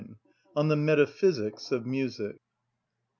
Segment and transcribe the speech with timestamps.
[0.01, 0.17] (25)
[0.55, 2.37] On The Metaphysics Of Music.